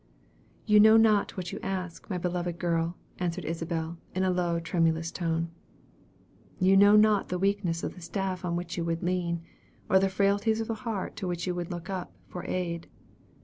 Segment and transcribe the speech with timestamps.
[0.65, 4.65] "You know not what you ask, my beloved girl," answered Isabel, in a low and
[4.65, 5.51] tremulous tone.
[6.59, 9.43] "You know not the weakness of the staff on which you would lean,
[9.89, 12.87] or the frailties of the heart to which you would look up, for aid.